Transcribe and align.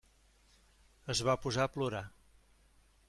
Es 1.15 1.21
va 1.27 1.37
posar 1.43 1.67
a 1.69 1.71
plorar. 1.77 2.03